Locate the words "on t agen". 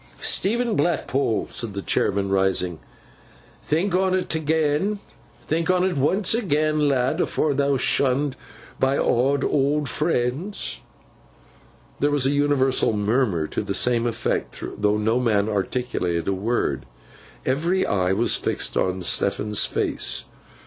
3.93-4.97